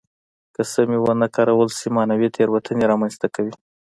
که 0.55 0.61
سمې 0.73 0.97
ونه 1.01 1.27
کارول 1.35 1.69
شي 1.79 1.87
معنوي 1.95 2.29
تېروتنې 2.35 2.85
را 2.89 2.95
منځته 3.01 3.27
کوي. 3.35 3.53